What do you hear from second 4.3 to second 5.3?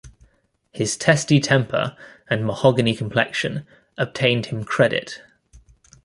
him credit.